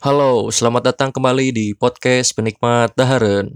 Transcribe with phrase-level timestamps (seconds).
[0.00, 3.52] Halo, selamat datang kembali di podcast Penikmat Daharen.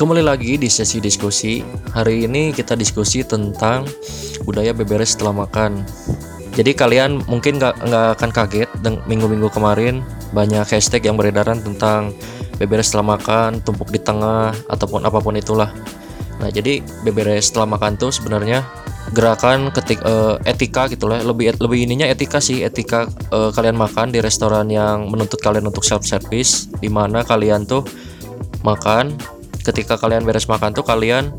[0.00, 1.60] Kembali lagi di sesi diskusi.
[1.92, 3.84] Hari ini kita diskusi tentang
[4.48, 5.84] budaya beberes setelah makan.
[6.56, 10.00] Jadi kalian mungkin nggak nggak akan kaget minggu-minggu kemarin
[10.32, 12.16] banyak hashtag yang beredaran tentang
[12.56, 15.68] beberes setelah makan, tumpuk di tengah ataupun apa pun itulah.
[16.40, 18.64] Nah jadi beberes setelah makan tuh sebenarnya
[19.12, 23.04] gerakan ketik uh, etika gitu lah lebih lebih ininya etika sih etika
[23.36, 27.84] uh, kalian makan di restoran yang menuntut kalian untuk self service di mana kalian tuh
[28.64, 31.32] makan ketika kalian beres makan tuh kalian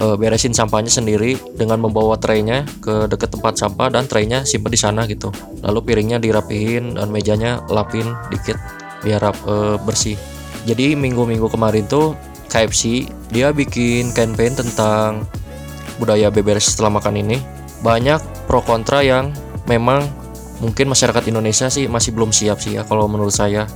[0.00, 4.80] uh, beresin sampahnya sendiri dengan membawa traynya ke dekat tempat sampah dan traynya simpan di
[4.80, 5.30] sana gitu.
[5.62, 8.58] Lalu piringnya dirapihin dan mejanya lapin dikit
[9.04, 10.16] biar uh, bersih.
[10.64, 12.16] Jadi minggu-minggu kemarin tuh
[12.48, 15.28] KFC dia bikin campaign tentang
[16.00, 17.38] budaya beberes setelah makan ini.
[17.84, 19.34] Banyak pro kontra yang
[19.68, 20.08] memang
[20.62, 23.66] mungkin masyarakat Indonesia sih masih belum siap sih ya kalau menurut saya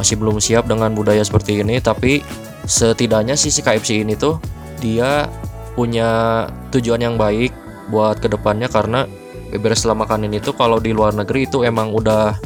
[0.00, 2.24] masih belum siap dengan budaya seperti ini tapi
[2.64, 4.40] setidaknya sih si KFC ini tuh
[4.80, 5.28] dia
[5.76, 6.44] punya
[6.74, 7.54] tujuan yang baik
[7.88, 9.06] buat ke depannya karena
[9.50, 12.38] beberes setelah makan ini tuh kalau di luar negeri itu emang udah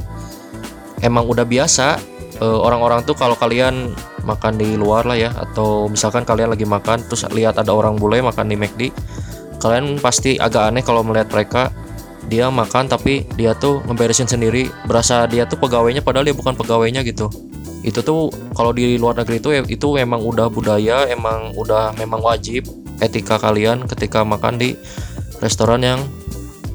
[1.05, 2.01] emang udah biasa
[2.41, 3.93] eh, orang-orang tuh kalau kalian
[4.25, 8.25] makan di luar lah ya atau misalkan kalian lagi makan terus lihat ada orang bule
[8.25, 8.83] makan di McD
[9.61, 11.69] kalian pasti agak aneh kalau melihat mereka
[12.25, 17.05] dia makan tapi dia tuh ngeberesin sendiri berasa dia tuh pegawainya padahal dia bukan pegawainya
[17.05, 17.29] gitu
[17.85, 22.65] itu tuh kalau di luar negeri itu itu emang udah budaya emang udah memang wajib
[23.05, 24.73] etika kalian ketika makan di
[25.45, 26.01] restoran yang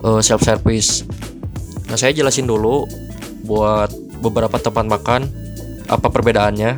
[0.05, 1.03] uh, eh, self service
[1.89, 2.85] nah saya jelasin dulu
[3.49, 3.89] buat
[4.21, 5.21] beberapa tempat makan
[5.89, 6.77] apa perbedaannya.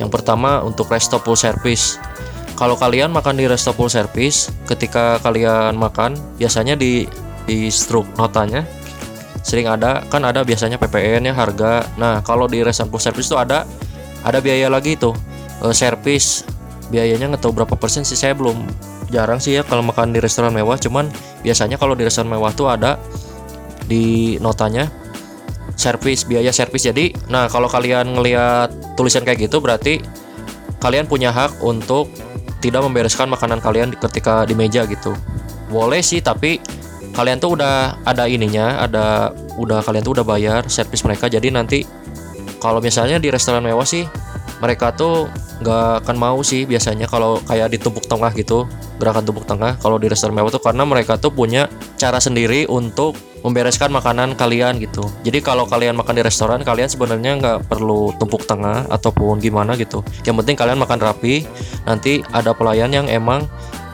[0.00, 2.00] Yang pertama untuk resto full service.
[2.56, 7.06] Kalau kalian makan di resto full service ketika kalian makan biasanya di
[7.46, 8.66] di struk notanya
[9.42, 11.86] sering ada kan ada biasanya PPN ya harga.
[11.96, 13.64] Nah kalau di full service itu ada
[14.26, 15.14] ada biaya lagi tuh
[15.62, 16.44] e, service.
[16.88, 18.64] Biayanya nggak tahu berapa persen sih saya belum
[19.12, 20.80] jarang sih ya kalau makan di restoran mewah.
[20.80, 21.08] Cuman
[21.44, 22.96] biasanya kalau di restoran mewah tuh ada
[23.88, 24.88] di notanya
[25.76, 26.88] service biaya service.
[26.88, 30.00] Jadi nah kalau kalian ngelihat tulisan kayak gitu berarti
[30.82, 32.10] kalian punya hak untuk
[32.58, 35.14] tidak membereskan makanan kalian ketika di meja gitu.
[35.68, 36.58] Boleh sih tapi
[37.18, 41.26] kalian tuh udah ada ininya ada udah kalian tuh udah bayar servis mereka.
[41.26, 41.82] Jadi nanti
[42.62, 44.06] kalau misalnya di restoran mewah sih
[44.62, 45.26] mereka tuh
[45.58, 48.70] nggak akan mau sih biasanya kalau kayak di tumpuk tengah gitu
[49.02, 49.74] gerakan tumpuk tengah.
[49.82, 51.66] Kalau di restoran mewah tuh karena mereka tuh punya
[51.98, 55.06] cara sendiri untuk membereskan makanan kalian gitu.
[55.26, 60.06] Jadi kalau kalian makan di restoran kalian sebenarnya nggak perlu tumpuk tengah ataupun gimana gitu.
[60.22, 61.46] Yang penting kalian makan rapi
[61.82, 63.46] nanti ada pelayan yang emang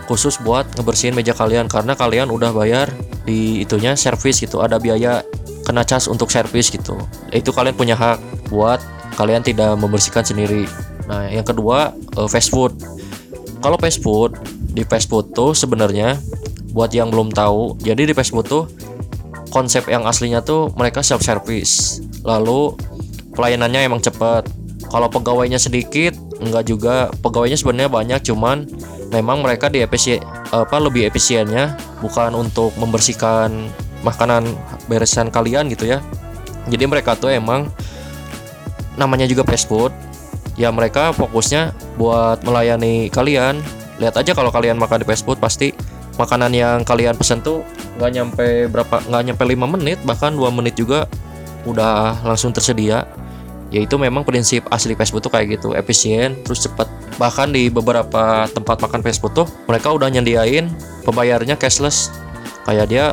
[0.04, 2.88] khusus buat ngebersihin meja kalian karena kalian udah bayar
[3.24, 4.60] di itunya servis gitu.
[4.60, 5.24] Ada biaya
[5.64, 6.96] kena cas untuk servis gitu.
[7.32, 8.80] Itu kalian punya hak buat
[9.16, 10.68] kalian tidak membersihkan sendiri.
[11.08, 12.76] Nah yang kedua uh, fast food.
[13.64, 14.36] Kalau fast food
[14.76, 16.20] di fast food tuh sebenarnya
[16.74, 18.66] buat yang belum tahu jadi di fast food tuh
[19.54, 22.74] konsep yang aslinya tuh mereka self service lalu
[23.38, 24.50] pelayanannya emang cepat
[24.90, 27.10] kalau pegawainya sedikit enggak juga.
[27.18, 28.68] Pegawainya sebenarnya banyak cuman
[29.14, 30.18] memang mereka di efisien
[30.50, 33.70] apa lebih efisiennya bukan untuk membersihkan
[34.02, 34.50] makanan
[34.90, 36.02] beresan kalian gitu ya.
[36.66, 37.70] Jadi mereka tuh emang
[38.98, 39.94] namanya juga fast food.
[40.54, 43.62] Ya mereka fokusnya buat melayani kalian.
[44.02, 45.70] Lihat aja kalau kalian makan di fast food pasti
[46.18, 47.66] makanan yang kalian pesen tuh
[47.98, 51.06] nggak nyampe berapa nggak nyampe 5 menit bahkan dua menit juga
[51.66, 53.06] udah langsung tersedia.
[53.74, 56.86] Yaitu memang prinsip asli fast food tuh kayak gitu efisien terus cepat
[57.16, 60.70] bahkan di beberapa tempat makan fast food tuh mereka udah nyediain
[61.06, 62.10] pembayarnya cashless.
[62.64, 63.04] Kayak dia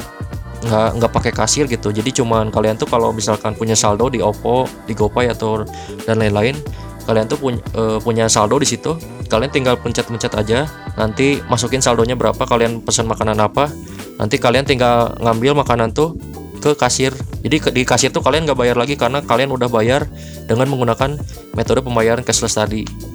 [0.62, 1.90] nggak nggak pakai kasir gitu.
[1.90, 5.66] Jadi cuman kalian tuh kalau misalkan punya saldo di Oppo di GoPay atau
[6.06, 6.58] dan lain-lain
[7.02, 8.96] kalian tuh punya uh, punya saldo di situ.
[9.28, 10.68] Kalian tinggal pencet-pencet aja.
[11.00, 13.72] Nanti masukin saldonya berapa kalian pesan makanan apa
[14.20, 16.14] nanti kalian tinggal ngambil makanan tuh
[16.62, 17.12] ke kasir.
[17.42, 20.06] Jadi di kasir tuh kalian nggak bayar lagi karena kalian udah bayar
[20.46, 21.18] dengan menggunakan
[21.58, 23.11] metode pembayaran cashless tadi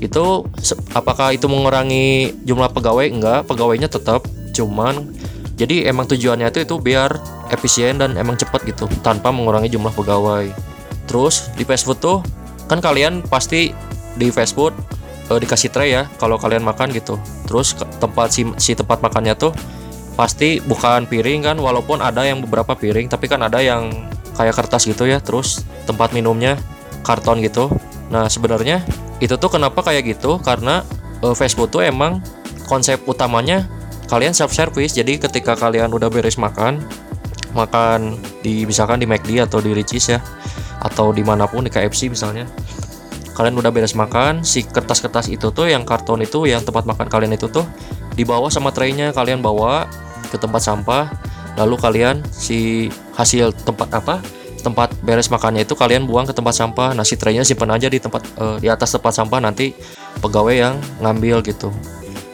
[0.00, 0.44] itu
[0.92, 3.06] apakah itu mengurangi jumlah pegawai?
[3.08, 4.24] Enggak pegawainya tetap.
[4.52, 5.12] Cuman
[5.56, 7.16] jadi emang tujuannya itu itu biar
[7.48, 10.52] efisien dan emang cepat gitu tanpa mengurangi jumlah pegawai.
[11.08, 12.20] Terus di fast food tuh
[12.68, 13.72] kan kalian pasti
[14.18, 14.76] di fast food
[15.32, 17.16] eh, dikasih tray ya kalau kalian makan gitu.
[17.48, 19.56] Terus tempat si, si tempat makannya tuh
[20.16, 23.88] pasti bukan piring kan walaupun ada yang beberapa piring tapi kan ada yang
[24.36, 25.24] kayak kertas gitu ya.
[25.24, 26.60] Terus tempat minumnya
[27.00, 27.72] karton gitu.
[28.12, 28.84] Nah sebenarnya
[29.22, 30.36] itu tuh kenapa kayak gitu?
[30.40, 30.84] Karena
[31.24, 32.20] uh, fast food tuh emang
[32.66, 33.64] konsep utamanya
[34.06, 36.82] kalian self service jadi ketika kalian udah beres makan
[37.54, 40.20] makan di misalkan di McD atau di Ricis ya
[40.82, 42.44] atau di mana pun di KFC misalnya
[43.34, 47.34] kalian udah beres makan si kertas-kertas itu tuh yang karton itu yang tempat makan kalian
[47.34, 47.64] itu tuh
[48.14, 49.88] dibawa sama traynya kalian bawa
[50.28, 51.10] ke tempat sampah
[51.56, 54.20] lalu kalian si hasil tempat apa
[54.66, 56.90] tempat beres makannya itu kalian buang ke tempat sampah.
[56.98, 59.70] Nasi traynya simpan aja di tempat uh, di atas tempat sampah nanti
[60.18, 61.70] pegawai yang ngambil gitu.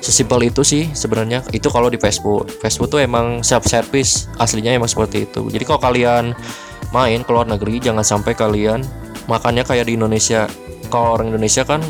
[0.00, 1.44] Sesimpel itu sih sebenarnya.
[1.52, 5.52] Itu kalau di Facebook Facebook tuh emang self service aslinya emang seperti itu.
[5.52, 6.24] Jadi kalau kalian
[6.96, 8.80] main ke luar negeri jangan sampai kalian
[9.28, 10.48] makannya kayak di Indonesia.
[10.88, 11.84] Kalau orang Indonesia kan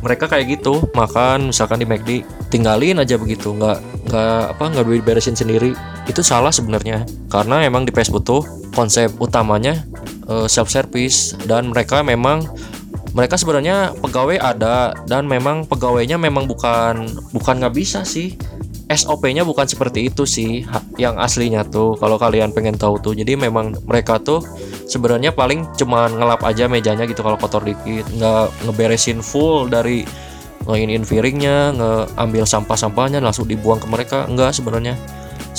[0.00, 2.10] mereka kayak gitu makan misalkan di McD
[2.48, 3.52] tinggalin aja begitu.
[3.52, 3.78] Nggak
[4.08, 5.74] nggak apa nggak beresin sendiri.
[6.06, 7.04] Itu salah sebenarnya.
[7.28, 9.82] Karena emang di Facebook tuh konsep utamanya
[10.28, 12.46] eh, self service dan mereka memang
[13.10, 18.38] mereka sebenarnya pegawai ada dan memang pegawainya memang bukan bukan nggak bisa sih.
[18.90, 20.66] SOP-nya bukan seperti itu sih
[20.98, 23.14] yang aslinya tuh kalau kalian pengen tahu tuh.
[23.14, 24.42] Jadi memang mereka tuh
[24.90, 28.02] sebenarnya paling cuman ngelap aja mejanya gitu kalau kotor dikit.
[28.10, 30.02] Nggak ngeberesin full dari
[30.66, 34.18] ngeinin ngeambil sampah-sampahnya langsung dibuang ke mereka.
[34.26, 34.98] Enggak sebenarnya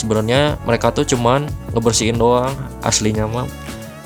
[0.01, 1.45] sebenarnya mereka tuh cuman
[1.77, 2.50] ngebersihin doang
[2.81, 3.45] aslinya mah.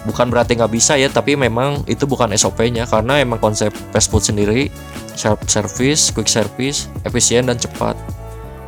[0.06, 4.21] Bukan berarti nggak bisa ya tapi memang itu bukan SOP-nya karena emang konsep fast food
[4.21, 4.69] sendiri
[5.18, 7.97] self service quick service efisien dan cepat.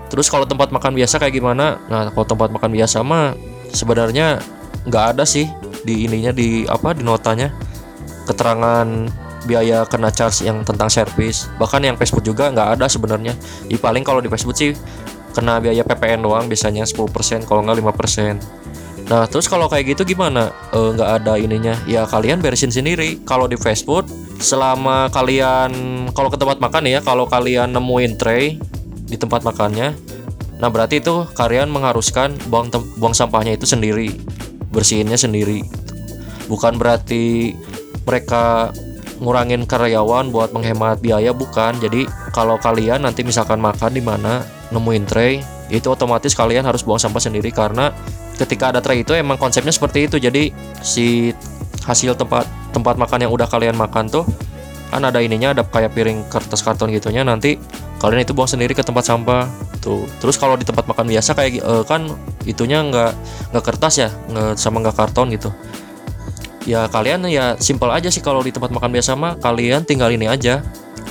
[0.07, 1.77] Terus kalau tempat makan biasa kayak gimana?
[1.91, 3.35] Nah kalau tempat makan biasa mah
[3.75, 4.39] sebenarnya
[4.87, 5.45] nggak ada sih
[5.83, 7.51] di ininya di apa di notanya.
[8.25, 8.87] Keterangan
[9.47, 11.47] biaya kena charge yang tentang service.
[11.61, 13.37] Bahkan yang fast food juga nggak ada sebenarnya.
[13.67, 14.71] Di paling kalau di fast food sih
[15.37, 18.67] kena biaya PPN doang biasanya 10% kalau nggak 5%
[19.07, 20.51] Nah terus kalau kayak gitu gimana?
[20.75, 21.75] Eh, nggak e, ada ininya?
[21.87, 23.23] Ya kalian beresin sendiri.
[23.23, 24.03] Kalau di fast food,
[24.43, 25.71] selama kalian
[26.11, 28.59] kalau ke tempat makan ya, kalau kalian nemuin tray
[29.07, 29.95] di tempat makannya,
[30.59, 32.67] nah berarti itu kalian mengharuskan buang
[32.99, 34.11] buang sampahnya itu sendiri,
[34.75, 35.63] bersihinnya sendiri.
[36.51, 37.55] Bukan berarti
[38.03, 38.75] mereka
[39.23, 41.79] ngurangin karyawan buat menghemat biaya bukan.
[41.79, 42.03] Jadi
[42.35, 44.43] kalau kalian nanti misalkan makan di mana
[44.75, 47.91] nemuin tray, itu otomatis kalian harus buang sampah sendiri karena
[48.39, 50.17] ketika ada tray itu emang konsepnya seperti itu.
[50.21, 51.35] Jadi si
[51.83, 54.27] hasil tempat tempat makan yang udah kalian makan tuh
[54.87, 57.59] kan ada ininya ada kayak piring kertas karton gitunya nanti
[57.99, 59.47] kalian itu buang sendiri ke tempat sampah.
[59.83, 60.07] Tuh.
[60.23, 62.07] Terus kalau di tempat makan biasa kayak uh, kan
[62.47, 63.11] itunya nggak
[63.51, 65.51] nggak kertas ya nggak sama nggak karton gitu.
[66.67, 70.27] Ya kalian ya simple aja sih kalau di tempat makan biasa mah kalian tinggal ini
[70.27, 70.63] aja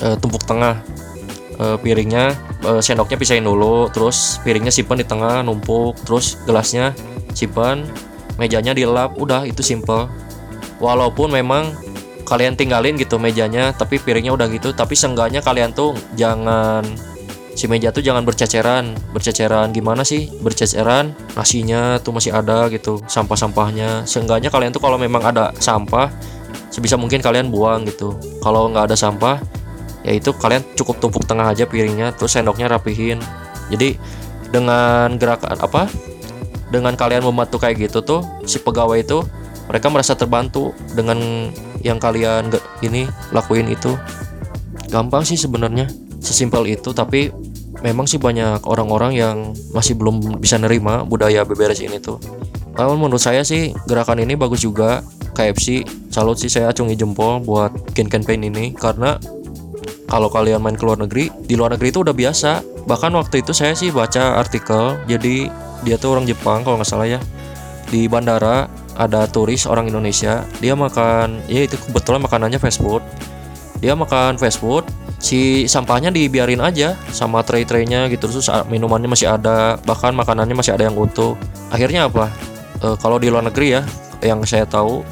[0.04, 0.80] uh, tumpuk tengah
[1.60, 6.92] uh, piringnya uh, sendoknya pisahin dulu terus piringnya simpan di tengah numpuk terus gelasnya
[7.36, 7.84] simpan
[8.40, 10.08] mejanya dilap udah itu simple.
[10.76, 11.72] Walaupun memang
[12.28, 16.82] kalian tinggalin gitu mejanya tapi piringnya udah gitu tapi seenggaknya kalian tuh jangan
[17.56, 18.92] si meja tuh jangan berceceran.
[19.16, 20.28] Berceceran gimana sih?
[20.44, 24.04] Berceceran nasinya tuh masih ada gitu sampah-sampahnya.
[24.04, 26.12] Seenggaknya kalian tuh kalau memang ada sampah
[26.68, 28.20] sebisa mungkin kalian buang gitu.
[28.44, 29.40] Kalau nggak ada sampah
[30.06, 33.18] ya itu kalian cukup tumpuk tengah aja piringnya terus sendoknya rapihin.
[33.66, 33.98] Jadi
[34.54, 35.90] dengan gerakan apa
[36.70, 39.26] dengan kalian membantu kayak gitu tuh si pegawai itu
[39.66, 41.50] mereka merasa terbantu dengan
[41.82, 42.54] yang kalian
[42.86, 43.98] ini lakuin itu.
[44.86, 45.90] Gampang sih sebenarnya
[46.22, 47.34] sesimpel itu tapi
[47.82, 49.36] memang sih banyak orang-orang yang
[49.74, 52.22] masih belum bisa nerima budaya beberes ini tuh.
[52.78, 55.02] Namun menurut saya sih gerakan ini bagus juga.
[55.36, 59.20] KFC salut sih saya acungi jempol buat campaign ini karena
[60.06, 62.62] kalau kalian main ke luar negeri di luar negeri itu udah biasa.
[62.86, 65.50] Bahkan waktu itu saya sih baca artikel jadi
[65.82, 67.20] dia tuh orang Jepang kalau nggak salah ya.
[67.90, 73.02] Di bandara ada turis orang Indonesia dia makan ya itu kebetulan makanannya fast food.
[73.82, 74.86] Dia makan fast food
[75.18, 80.86] si sampahnya dibiarin aja sama tray-traynya gitu terus minumannya masih ada bahkan makanannya masih ada
[80.86, 81.34] yang utuh.
[81.74, 82.30] Akhirnya apa?
[82.78, 83.82] E, kalau di luar negeri ya
[84.22, 85.02] yang saya tahu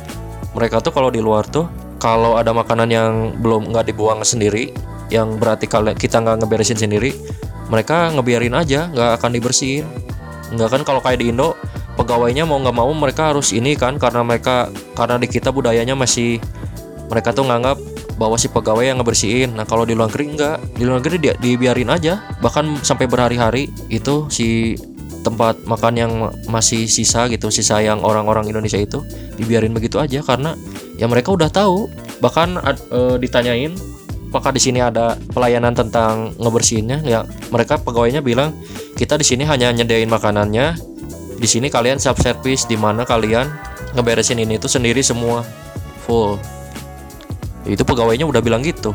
[0.54, 1.66] mereka tuh kalau di luar tuh
[2.04, 4.76] kalau ada makanan yang belum nggak dibuang sendiri
[5.08, 7.16] yang berarti kalau kita nggak ngeberesin sendiri
[7.72, 9.88] mereka ngebiarin aja nggak akan dibersihin.
[10.52, 11.56] Nggak kan kalau kayak di Indo
[11.96, 16.36] pegawainya mau nggak mau mereka harus ini kan karena mereka karena di kita budayanya masih
[17.08, 17.80] mereka tuh nganggap
[18.20, 19.56] bahwa si pegawai yang ngebersihin.
[19.56, 22.20] Nah kalau di luar negeri enggak di luar negeri dia dibiarin aja.
[22.44, 24.76] Bahkan sampai berhari-hari itu si
[25.24, 26.12] tempat makan yang
[26.46, 29.00] masih sisa gitu sisa yang orang-orang Indonesia itu
[29.40, 30.52] dibiarin begitu aja karena
[31.00, 31.88] ya mereka udah tahu.
[32.20, 32.48] Bahkan
[32.92, 33.74] e, ditanyain
[34.30, 37.02] apakah di sini ada pelayanan tentang ngebersihinnya?
[37.02, 38.52] Ya mereka pegawainya bilang
[38.94, 40.76] kita di sini hanya nyediain makanannya.
[41.34, 43.50] Di sini kalian self service di mana kalian
[43.98, 45.42] ngeberesin ini itu sendiri semua
[46.06, 46.38] full.
[47.64, 48.94] Itu pegawainya udah bilang gitu.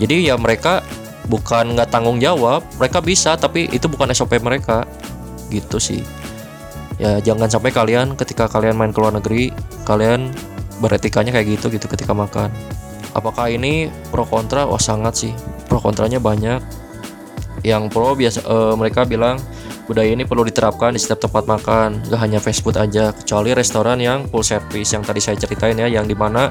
[0.00, 0.82] Jadi ya mereka
[1.30, 4.82] bukan nggak tanggung jawab mereka bisa tapi itu bukan SOP mereka
[5.52, 6.00] gitu sih.
[6.96, 9.52] Ya jangan sampai kalian ketika kalian main ke luar negeri
[9.84, 10.32] kalian
[10.80, 12.48] beretikanya kayak gitu gitu ketika makan.
[13.12, 14.64] Apakah ini pro kontra?
[14.64, 15.32] Wah sangat sih.
[15.68, 16.60] Pro kontranya banyak.
[17.62, 19.38] Yang pro biasa uh, mereka bilang
[19.86, 22.02] budaya ini perlu diterapkan di setiap tempat makan.
[22.08, 24.90] Gak hanya fast food aja kecuali restoran yang full service.
[24.90, 26.50] Yang tadi saya ceritain ya yang di mana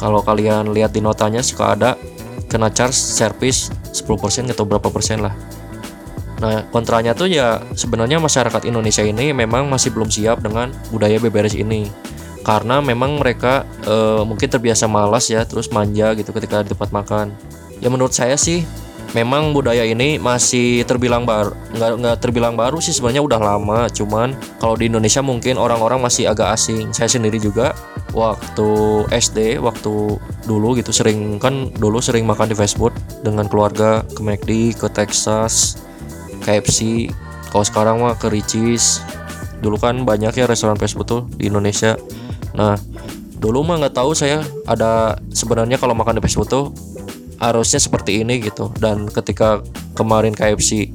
[0.00, 1.90] kalau kalian lihat di notanya suka ada
[2.50, 5.32] kena charge service 10% atau berapa persen lah
[6.42, 11.54] Nah, kontranya tuh ya sebenarnya masyarakat Indonesia ini memang masih belum siap dengan budaya beberes
[11.54, 11.86] ini.
[12.42, 17.30] Karena memang mereka e, mungkin terbiasa malas ya terus manja gitu ketika di tempat makan.
[17.78, 18.66] Ya menurut saya sih
[19.14, 23.86] memang budaya ini masih terbilang baru nggak nggak terbilang baru sih sebenarnya udah lama.
[23.94, 26.90] Cuman kalau di Indonesia mungkin orang-orang masih agak asing.
[26.90, 27.70] Saya sendiri juga
[28.10, 28.70] waktu
[29.14, 32.90] SD waktu dulu gitu sering kan dulu sering makan di fast food
[33.22, 35.78] dengan keluarga ke McD ke Texas
[36.42, 37.08] KFC
[37.48, 39.00] kalau sekarang mah ke Ricis
[39.62, 41.94] dulu kan banyak ya restoran fast food tuh di Indonesia
[42.52, 42.76] Nah,
[43.40, 46.64] dulu mah nggak tahu saya ada sebenarnya kalau makan di fast food tuh
[47.40, 48.70] harusnya seperti ini gitu.
[48.78, 49.64] Dan ketika
[49.96, 50.92] kemarin KFC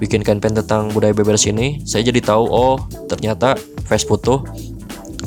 [0.00, 2.76] bikin campaign tentang budaya beberes ini, saya jadi tahu oh
[3.08, 3.56] ternyata
[3.88, 4.40] fast food tuh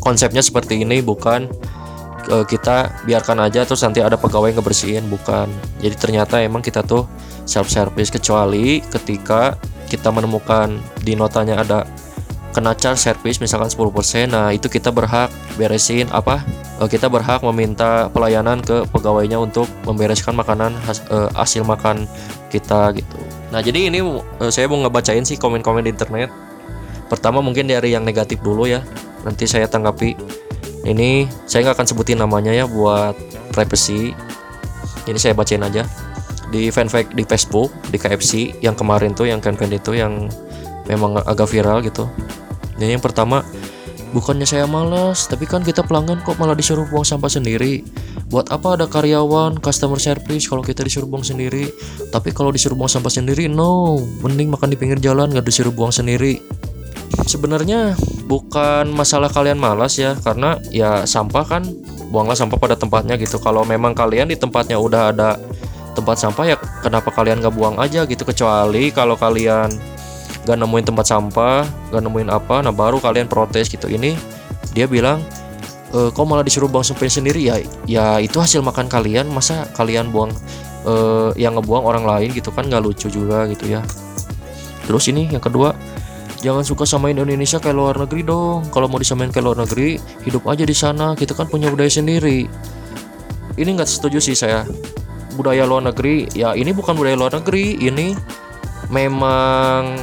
[0.02, 1.50] konsepnya seperti ini bukan
[2.30, 5.50] uh, kita biarkan aja terus nanti ada pegawai yang ngebersihin bukan.
[5.82, 7.10] Jadi ternyata emang kita tuh
[7.44, 9.58] self service kecuali ketika
[9.92, 11.86] kita menemukan di notanya ada
[12.54, 16.46] kena charge service misalkan 10% nah itu kita berhak beresin apa
[16.78, 20.78] uh, kita berhak meminta pelayanan ke pegawainya untuk membereskan makanan
[21.10, 22.06] uh, hasil makan
[22.54, 23.18] kita gitu.
[23.50, 26.30] Nah jadi ini uh, saya mau ngebacain sih komen-komen di internet.
[27.10, 28.82] Pertama mungkin dari yang negatif dulu ya.
[29.26, 30.14] Nanti saya tanggapi.
[30.84, 33.16] Ini saya nggak akan sebutin namanya ya buat
[33.56, 34.12] privacy.
[35.08, 35.84] Ini saya bacain aja
[36.54, 40.30] di fanfic di Facebook di KFC yang kemarin tuh yang campaign itu yang
[40.86, 42.06] memang agak viral gitu
[42.78, 43.46] dan yang pertama,
[44.12, 47.86] bukannya saya malas, tapi kan kita pelanggan kok malah disuruh buang sampah sendiri.
[48.28, 51.70] Buat apa ada karyawan, customer service kalau kita disuruh buang sendiri?
[52.10, 54.02] Tapi kalau disuruh buang sampah sendiri, no.
[54.26, 56.42] Mending makan di pinggir jalan, nggak disuruh buang sendiri.
[57.30, 57.94] Sebenarnya
[58.26, 61.64] bukan masalah kalian malas ya, karena ya sampah kan
[62.10, 63.38] buanglah sampah pada tempatnya gitu.
[63.38, 65.38] Kalau memang kalian di tempatnya udah ada
[65.94, 68.26] tempat sampah ya kenapa kalian nggak buang aja gitu?
[68.26, 69.70] Kecuali kalau kalian
[70.44, 73.88] gak nemuin tempat sampah gak nemuin apa nah baru kalian protes gitu.
[73.88, 74.18] Ini
[74.76, 75.24] dia bilang
[75.94, 77.46] e, kok malah disuruh buang sampah sendiri?
[77.48, 77.56] Ya
[77.88, 79.32] ya itu hasil makan kalian.
[79.32, 80.34] Masa kalian buang
[80.84, 80.94] e,
[81.40, 83.80] yang ngebuang orang lain gitu kan nggak lucu juga gitu ya.
[84.84, 85.72] Terus ini yang kedua
[86.44, 88.68] jangan suka samain Indonesia kayak luar negeri dong.
[88.68, 89.96] Kalau mau disamain kayak luar negeri
[90.28, 91.16] hidup aja di sana.
[91.16, 92.52] Kita kan punya budaya sendiri.
[93.54, 94.68] Ini nggak setuju sih saya
[95.34, 98.14] budaya luar negeri ya ini bukan budaya luar negeri ini
[98.94, 99.98] memang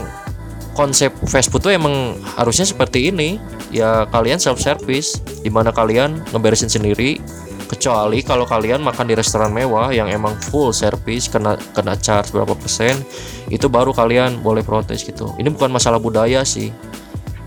[0.74, 3.36] konsep fast food tuh emang harusnya seperti ini.
[3.70, 7.22] Ya kalian self service di mana kalian ngeberesin sendiri
[7.70, 12.58] kecuali kalau kalian makan di restoran mewah yang emang full service kena kena charge berapa
[12.58, 12.98] persen
[13.46, 15.30] itu baru kalian boleh protes gitu.
[15.38, 16.74] Ini bukan masalah budaya sih.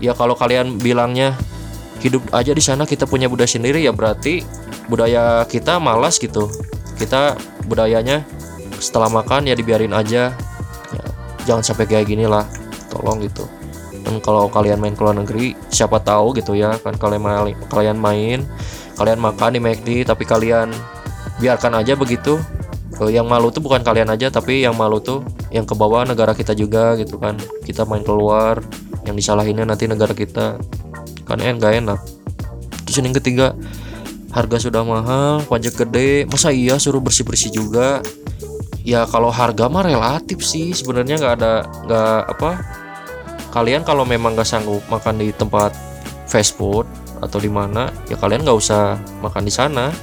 [0.00, 1.36] Ya kalau kalian bilangnya
[2.00, 4.40] hidup aja di sana kita punya budaya sendiri ya berarti
[4.88, 6.48] budaya kita malas gitu
[6.98, 7.34] kita
[7.66, 8.22] budayanya
[8.78, 10.34] setelah makan ya dibiarin aja.
[10.92, 11.04] Ya,
[11.46, 12.46] jangan sampai kayak gini lah.
[12.90, 13.46] Tolong gitu.
[14.04, 17.96] Dan kalau kalian main ke luar negeri siapa tahu gitu ya kan kalian main kalian
[17.96, 18.44] main
[19.00, 20.70] kalian makan di McD tapi kalian
[21.40, 22.38] biarkan aja begitu.
[22.94, 26.54] Yang malu tuh bukan kalian aja tapi yang malu tuh yang ke bawah negara kita
[26.54, 27.34] juga gitu kan.
[27.66, 28.62] Kita main keluar
[29.02, 30.62] yang disalahinnya nanti negara kita.
[31.26, 31.98] Kan en gak enak.
[32.86, 33.56] Terus yang ketiga
[34.34, 38.02] harga sudah mahal pajak gede masa iya suruh bersih bersih juga?
[38.82, 42.50] Ya kalau harga mah relatif sih sebenarnya nggak ada nggak apa
[43.54, 45.70] kalian kalau memang nggak sanggup makan di tempat
[46.26, 46.84] fast food
[47.22, 49.94] atau di mana ya kalian nggak usah makan di sana.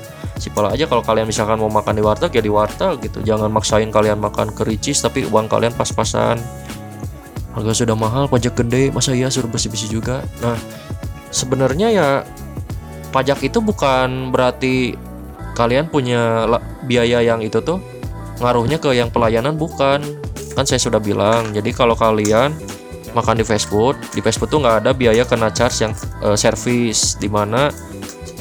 [0.41, 3.21] Simpel aja kalau kalian misalkan mau makan di warteg ya di warteg gitu.
[3.21, 6.41] Jangan maksain kalian makan ke Ricis tapi uang kalian pas-pasan.
[7.53, 10.25] Harga sudah mahal pajak gede masa iya suruh bersih-bersih juga?
[10.41, 10.57] Nah
[11.29, 12.07] sebenarnya ya
[13.11, 14.95] pajak itu bukan berarti
[15.53, 16.47] kalian punya
[16.87, 17.83] biaya yang itu tuh
[18.39, 20.01] ngaruhnya ke yang pelayanan bukan.
[20.51, 22.51] Kan saya sudah bilang jadi kalau kalian
[23.15, 26.35] makan di fast food di fast food tuh nggak ada biaya kena charge yang uh,
[26.35, 27.71] service di mana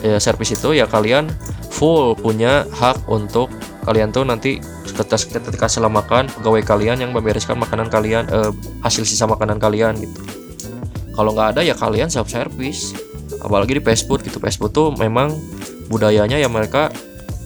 [0.03, 1.31] ya, service itu ya kalian
[1.71, 3.51] full punya hak untuk
[3.87, 8.53] kalian tuh nanti ketika, setelah makan pegawai kalian yang membereskan makanan kalian eh,
[8.85, 10.21] hasil sisa makanan kalian gitu.
[11.17, 12.93] Kalau nggak ada ya kalian self service
[13.41, 14.39] apalagi di fast food gitu.
[14.39, 15.33] Fast food tuh memang
[15.91, 16.93] budayanya ya mereka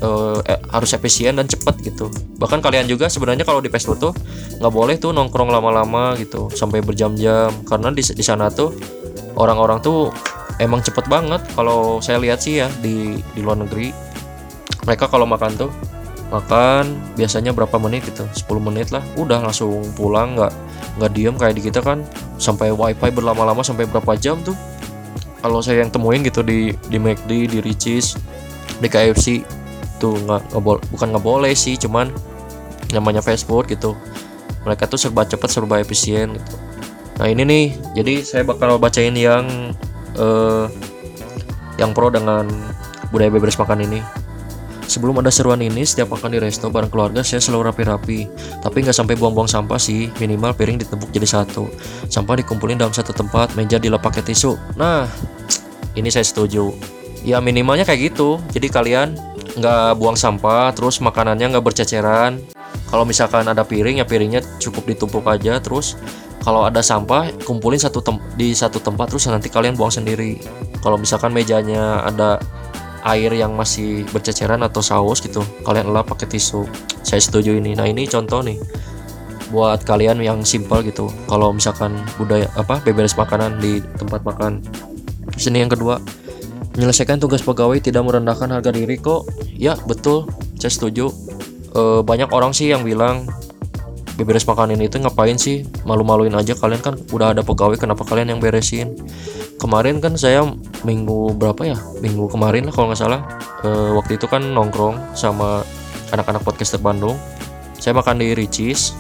[0.05, 2.11] uh, eh, harus efisien dan cepat gitu.
[2.41, 4.13] Bahkan kalian juga sebenarnya kalau di fast food tuh
[4.59, 7.51] nggak boleh tuh nongkrong lama-lama gitu sampai berjam-jam.
[7.69, 8.75] Karena di, di sana tuh
[9.39, 10.11] orang-orang tuh
[10.59, 11.43] emang cepet banget.
[11.55, 13.91] Kalau saya lihat sih ya di di luar negeri
[14.85, 15.71] mereka kalau makan tuh
[16.29, 18.27] makan biasanya berapa menit gitu?
[18.27, 19.05] 10 menit lah.
[19.17, 20.53] Udah langsung pulang nggak
[21.01, 22.03] nggak diem kayak di kita kan.
[22.37, 24.57] Sampai wifi berlama-lama sampai berapa jam tuh
[25.45, 28.17] kalau saya yang temuin gitu di di McD di Ricis
[28.81, 29.45] di KFC
[30.01, 32.09] tuh nggak bukan nggak boleh sih cuman
[32.97, 33.93] namanya fast food gitu.
[34.65, 36.57] Mereka tuh serba cepat serba efisien gitu.
[37.21, 39.77] Nah ini nih jadi saya bakal bacain yang
[40.17, 40.65] uh,
[41.77, 42.49] yang pro dengan
[43.13, 44.01] budaya bebas makan ini
[44.85, 48.29] Sebelum ada seruan ini, setiap makan di resto bareng keluarga saya selalu rapi-rapi.
[48.61, 51.67] Tapi nggak sampai buang-buang sampah sih, minimal piring ditempuk jadi satu.
[52.13, 54.55] Sampah dikumpulin dalam satu tempat, meja dilap pakai tisu.
[54.77, 55.09] Nah,
[55.97, 56.71] ini saya setuju.
[57.25, 58.37] Ya minimalnya kayak gitu.
[58.53, 59.17] Jadi kalian
[59.57, 62.43] nggak buang sampah, terus makanannya nggak berceceran.
[62.93, 65.99] Kalau misalkan ada piring ya piringnya cukup ditumpuk aja, terus
[66.45, 68.05] kalau ada sampah kumpulin satu
[68.37, 70.39] di satu tempat terus nanti kalian buang sendiri.
[70.85, 72.37] Kalau misalkan mejanya ada
[73.05, 75.45] air yang masih berceceran atau saus gitu.
[75.63, 76.65] Kalian lap pakai tisu.
[77.05, 77.77] Saya setuju ini.
[77.77, 78.57] Nah ini contoh nih
[79.53, 81.13] buat kalian yang simple gitu.
[81.29, 84.65] Kalau misalkan budaya apa beberes makanan di tempat makan.
[85.37, 86.01] Sini yang kedua
[86.75, 89.29] menyelesaikan tugas pegawai tidak merendahkan harga diri kok.
[89.53, 90.27] Ya betul.
[90.59, 91.13] Saya setuju.
[91.77, 93.29] E, banyak orang sih yang bilang
[94.17, 95.69] beberes makanan itu ngapain sih?
[95.85, 98.97] Malu-maluin aja kalian kan udah ada pegawai kenapa kalian yang beresin?
[99.61, 100.43] Kemarin kan saya
[100.85, 101.77] minggu berapa ya?
[101.99, 103.21] Minggu kemarin lah kalau nggak salah.
[103.65, 105.65] E, waktu itu kan nongkrong sama
[106.13, 107.17] anak-anak podcaster Bandung.
[107.81, 108.95] Saya makan di Ricis.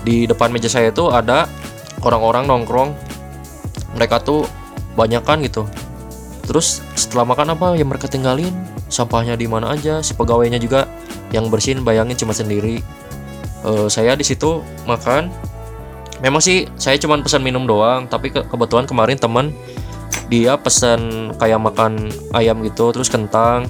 [0.00, 1.44] Di depan meja saya itu ada
[2.00, 2.96] orang-orang nongkrong.
[3.94, 4.48] Mereka tuh
[4.96, 5.68] banyak kan gitu.
[6.48, 8.50] Terus setelah makan apa yang mereka tinggalin?
[8.90, 10.02] Sampahnya di mana aja?
[10.02, 10.88] Si pegawainya juga
[11.30, 12.82] yang bersihin bayangin cuma sendiri.
[13.62, 15.30] E, saya di situ makan.
[16.20, 18.08] Memang sih saya cuma pesan minum doang.
[18.08, 19.52] Tapi ke kebetulan kemarin teman
[20.30, 23.66] dia pesan kayak makan ayam gitu terus kentang.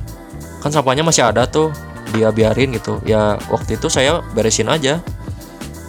[0.61, 1.73] Kan sampahnya masih ada tuh
[2.13, 3.01] dia biarin gitu.
[3.09, 5.01] Ya waktu itu saya beresin aja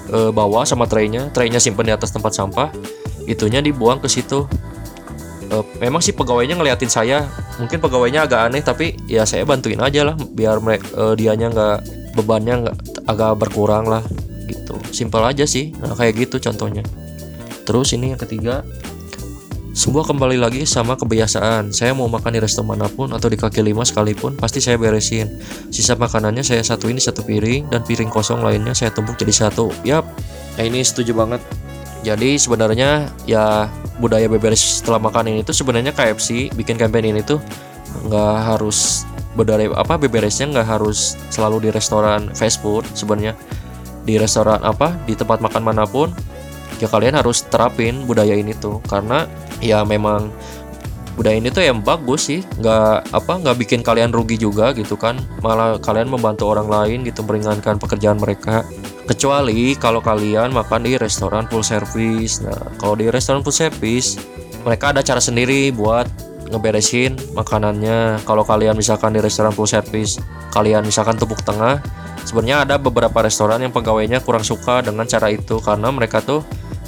[0.07, 1.27] e, bawa sama traynya.
[1.35, 2.71] Traynya simpen di atas tempat sampah.
[3.27, 4.47] Itunya dibuang ke situ.
[5.51, 7.27] E, memang sih pegawainya ngeliatin saya.
[7.59, 11.77] Mungkin pegawainya agak aneh tapi ya saya bantuin aja lah biar mereka e, dianya nggak
[12.15, 12.75] bebannya nggak
[13.11, 14.07] agak berkurang lah
[14.47, 14.79] gitu.
[14.95, 16.87] Simpel aja sih nah kayak gitu contohnya.
[17.67, 18.63] Terus ini yang ketiga
[19.81, 21.73] sebuah kembali lagi sama kebiasaan.
[21.73, 25.41] Saya mau makan di resto mana pun atau di kaki lima sekalipun, pasti saya beresin.
[25.73, 29.73] Sisa makanannya saya satu ini satu piring dan piring kosong lainnya saya tumpuk jadi satu.
[29.81, 30.05] Yap,
[30.61, 31.41] nah ini setuju banget.
[32.05, 37.41] Jadi sebenarnya ya budaya beberes setelah makan ini tuh sebenarnya KFC bikin campaign ini tuh
[38.05, 43.37] nggak harus budaya apa beberesnya nggak harus selalu di restoran fast food sebenarnya
[44.05, 46.09] di restoran apa di tempat makan mana pun
[46.81, 49.29] ya kalian harus terapin budaya ini tuh karena
[49.63, 50.33] ya memang.
[51.11, 52.41] Budaya ini tuh yang bagus sih.
[52.57, 55.19] Nggak apa nggak bikin kalian rugi juga gitu kan.
[55.43, 58.63] Malah kalian membantu orang lain gitu meringankan pekerjaan mereka.
[59.05, 62.39] Kecuali kalau kalian makan di restoran full service.
[62.41, 64.17] Nah kalau di restoran full service
[64.63, 66.07] mereka ada cara sendiri buat
[66.47, 68.23] ngeberesin makanannya.
[68.23, 70.17] Kalau kalian misalkan di restoran full service
[70.55, 71.83] kalian misalkan tepuk tengah
[72.23, 75.59] sebenarnya ada beberapa restoran yang pegawainya kurang suka dengan cara itu.
[75.59, 76.41] Karena mereka tuh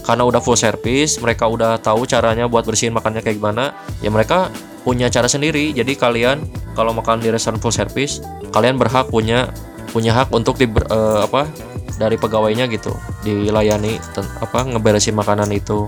[0.04, 3.72] karena udah full service mereka udah tahu caranya buat bersihin makannya kayak gimana
[4.04, 4.52] ya mereka
[4.84, 5.72] punya cara sendiri.
[5.72, 6.44] Jadi kalian
[6.76, 8.20] kalau makan di restoran full service
[8.52, 9.50] kalian berhak punya
[9.96, 11.48] punya hak untuk di uh, apa
[11.96, 12.92] dari pegawainya gitu
[13.24, 13.98] dilayani
[14.44, 15.88] apa ngeberesin makanan itu.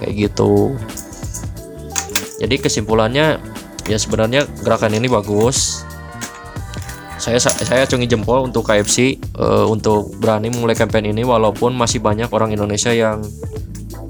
[0.00, 0.74] Kayak gitu.
[2.40, 3.38] Jadi kesimpulannya
[3.84, 5.84] ya sebenarnya gerakan ini bagus
[7.24, 12.04] saya saya acungi jempol untuk KFC uh, eh, untuk berani memulai campaign ini walaupun masih
[12.04, 13.24] banyak orang Indonesia yang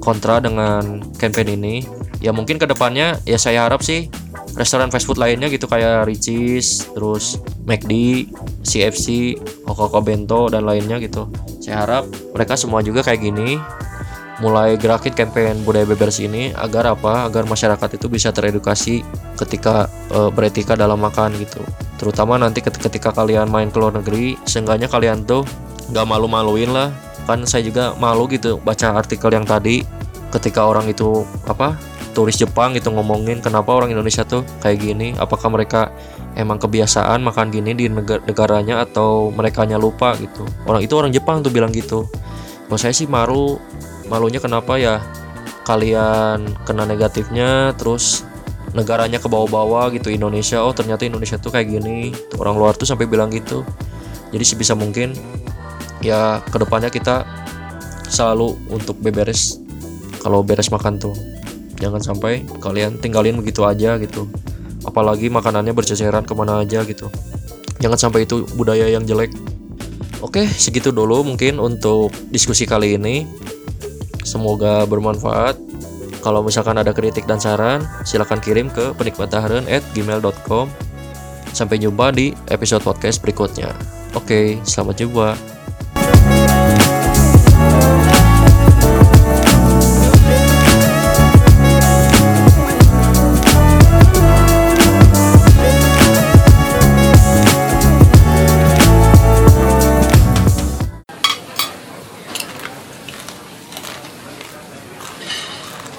[0.03, 1.75] kontra dengan campaign ini.
[2.19, 4.11] Ya mungkin ke depannya ya saya harap sih
[4.59, 8.25] restoran fast food lainnya gitu kayak Ricis terus McD
[8.65, 11.31] CFC Koko Bento dan lainnya gitu.
[11.63, 12.03] Saya harap
[12.35, 13.55] mereka semua juga kayak gini
[14.43, 17.27] mulai gerakin campaign budaya bebas ini agar apa?
[17.27, 19.05] Agar masyarakat itu bisa teredukasi
[19.39, 21.63] ketika e, beretika dalam makan gitu.
[21.95, 25.47] Terutama nanti ketika kalian main ke luar negeri seenggaknya kalian tuh
[25.91, 26.91] nggak malu-maluin lah.
[27.25, 29.81] Kan saya juga malu gitu baca artikel yang tadi
[30.29, 31.79] ketika orang itu apa
[32.11, 35.15] turis Jepang gitu ngomongin kenapa orang Indonesia tuh kayak gini?
[35.15, 35.91] Apakah mereka
[36.35, 40.43] emang kebiasaan makan gini di negaranya atau mereka lupa gitu?
[40.67, 42.07] Orang itu orang Jepang tuh bilang gitu.
[42.65, 43.61] Kalau saya sih malu
[44.07, 45.01] malunya kenapa ya?
[45.65, 48.21] Kalian kena negatifnya terus
[48.75, 50.61] negaranya ke bawah-bawah gitu Indonesia.
[50.61, 52.11] Oh ternyata Indonesia tuh kayak gini.
[52.11, 53.63] Tuh, orang luar tuh sampai bilang gitu.
[54.29, 55.15] Jadi sebisa mungkin
[56.03, 57.23] ya ke depannya kita
[58.11, 59.57] selalu untuk beberes.
[60.19, 61.15] Kalau beres makan tuh
[61.79, 64.27] jangan sampai kalian tinggalin begitu aja gitu.
[64.85, 67.09] Apalagi makanannya berceceran ke mana aja gitu.
[67.81, 69.33] Jangan sampai itu budaya yang jelek.
[70.21, 73.25] Oke segitu dulu mungkin untuk diskusi kali ini
[74.25, 75.55] semoga bermanfaat
[76.25, 80.65] kalau misalkan ada kritik dan saran, silahkan kirim ke penikmataharen@gmail.com.
[81.53, 83.77] Sampai jumpa di episode podcast berikutnya.
[84.17, 85.54] Oke, selamat jumpa.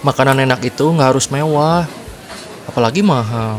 [0.06, 1.82] Makanan enak itu nggak harus mewah
[2.70, 3.58] apalagi mahal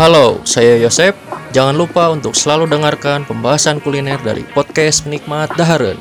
[0.00, 1.12] Halo, saya Yosep.
[1.52, 6.00] Jangan lupa untuk selalu dengarkan pembahasan kuliner dari podcast Penikmat Daharen.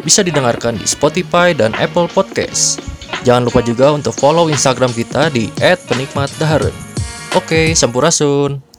[0.00, 2.80] Bisa didengarkan di Spotify dan Apple Podcast.
[3.20, 6.72] Jangan lupa juga untuk follow Instagram kita di @penikmatdaharen.
[7.36, 8.73] Oke, sampurasun.